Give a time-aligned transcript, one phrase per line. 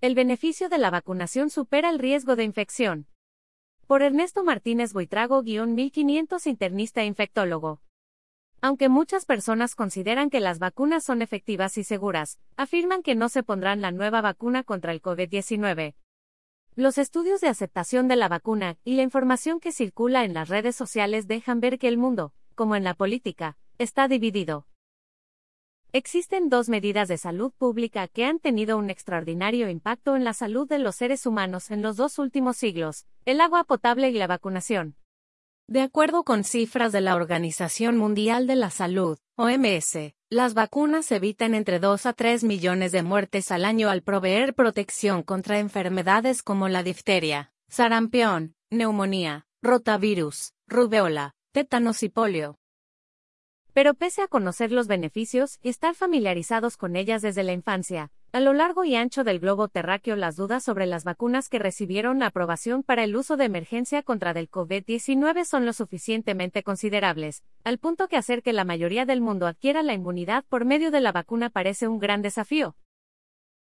[0.00, 3.08] El beneficio de la vacunación supera el riesgo de infección.
[3.88, 7.80] Por Ernesto Martínez Buitrago-1500 internista e infectólogo.
[8.60, 13.42] Aunque muchas personas consideran que las vacunas son efectivas y seguras, afirman que no se
[13.42, 15.96] pondrán la nueva vacuna contra el COVID-19.
[16.76, 20.76] Los estudios de aceptación de la vacuna y la información que circula en las redes
[20.76, 24.68] sociales dejan ver que el mundo, como en la política, está dividido.
[25.98, 30.68] Existen dos medidas de salud pública que han tenido un extraordinario impacto en la salud
[30.68, 34.94] de los seres humanos en los dos últimos siglos, el agua potable y la vacunación.
[35.66, 41.52] De acuerdo con cifras de la Organización Mundial de la Salud, OMS, las vacunas evitan
[41.56, 46.68] entre 2 a 3 millones de muertes al año al proveer protección contra enfermedades como
[46.68, 52.56] la difteria, sarampión, neumonía, rotavirus, rubeola, tétanos y polio.
[53.78, 58.40] Pero pese a conocer los beneficios y estar familiarizados con ellas desde la infancia, a
[58.40, 62.82] lo largo y ancho del globo terráqueo las dudas sobre las vacunas que recibieron aprobación
[62.82, 68.16] para el uso de emergencia contra del COVID-19 son lo suficientemente considerables, al punto que
[68.16, 71.86] hacer que la mayoría del mundo adquiera la inmunidad por medio de la vacuna parece
[71.86, 72.74] un gran desafío.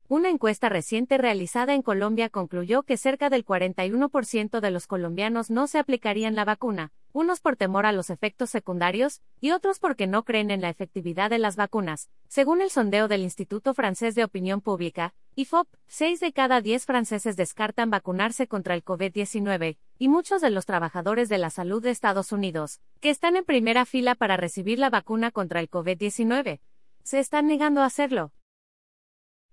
[0.09, 5.67] Una encuesta reciente realizada en Colombia concluyó que cerca del 41% de los colombianos no
[5.67, 10.23] se aplicarían la vacuna, unos por temor a los efectos secundarios y otros porque no
[10.23, 12.09] creen en la efectividad de las vacunas.
[12.27, 17.35] Según el sondeo del Instituto Francés de Opinión Pública, IFOP, 6 de cada 10 franceses
[17.35, 22.31] descartan vacunarse contra el COVID-19, y muchos de los trabajadores de la salud de Estados
[22.31, 26.59] Unidos, que están en primera fila para recibir la vacuna contra el COVID-19,
[27.03, 28.31] se están negando a hacerlo.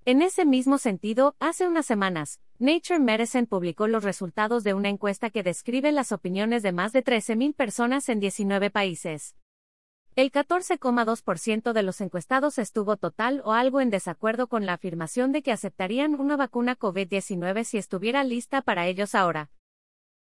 [0.08, 5.28] En ese mismo sentido, hace unas semanas, Nature Medicine publicó los resultados de una encuesta
[5.28, 9.36] que describe las opiniones de más de 13.000 personas en 19 países.
[10.16, 15.42] El 14,2% de los encuestados estuvo total o algo en desacuerdo con la afirmación de
[15.42, 19.50] que aceptarían una vacuna COVID-19 si estuviera lista para ellos ahora.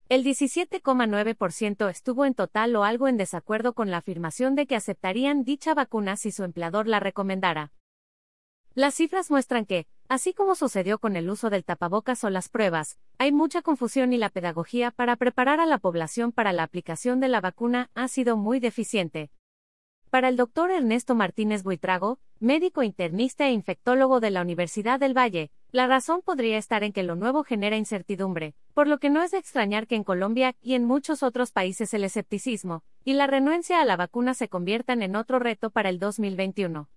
[0.08, 5.44] El 17,9% estuvo en total o algo en desacuerdo con la afirmación de que aceptarían
[5.44, 7.70] dicha vacuna si su empleador la recomendara.
[8.76, 12.98] Las cifras muestran que, así como sucedió con el uso del tapabocas o las pruebas,
[13.16, 17.28] hay mucha confusión y la pedagogía para preparar a la población para la aplicación de
[17.28, 19.30] la vacuna ha sido muy deficiente.
[20.10, 25.50] Para el doctor Ernesto Martínez Buitrago, médico internista e infectólogo de la Universidad del Valle,
[25.72, 29.30] la razón podría estar en que lo nuevo genera incertidumbre, por lo que no es
[29.30, 33.80] de extrañar que en Colombia y en muchos otros países el escepticismo y la renuencia
[33.80, 36.90] a la vacuna se conviertan en otro reto para el 2021.